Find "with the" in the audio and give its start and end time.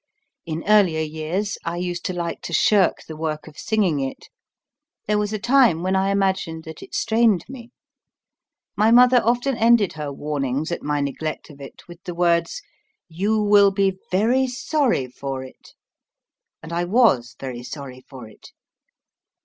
11.87-12.15